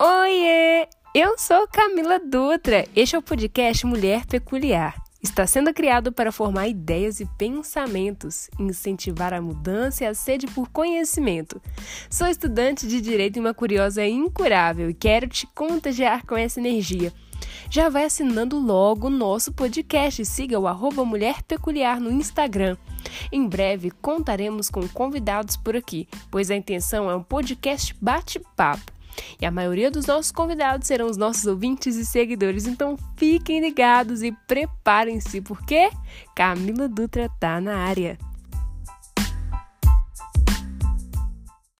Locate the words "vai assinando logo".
17.88-19.08